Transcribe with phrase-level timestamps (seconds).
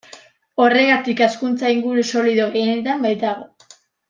[0.63, 3.49] Horregatik hazkuntza-inguru solido gehienetan baitago.